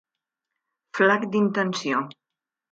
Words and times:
Flac 1.01 1.29
d'intenció. 1.37 2.05